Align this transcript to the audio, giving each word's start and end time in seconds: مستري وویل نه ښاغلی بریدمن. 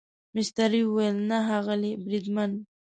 مستري 0.33 0.81
وویل 0.85 1.17
نه 1.29 1.37
ښاغلی 1.47 1.91
بریدمن. 2.03 2.51